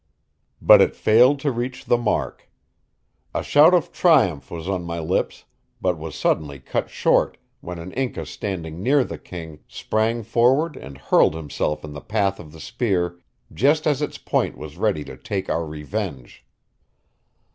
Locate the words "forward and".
10.23-10.97